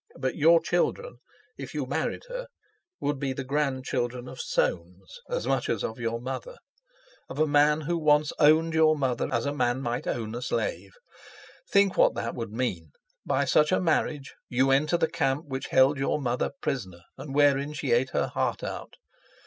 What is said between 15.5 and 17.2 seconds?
held your mother prisoner